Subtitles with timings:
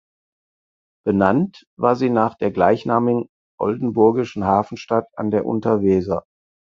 [1.05, 6.25] Benannt war sie nach der gleichnamigen oldenburgischen Hafenstadt an der Unterweser.